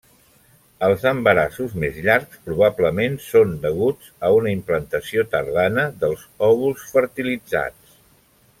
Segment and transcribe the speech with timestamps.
[0.85, 7.97] Els embarassos més llargs probablement són deguts a una implantació tardana dels òvuls fertilitzats.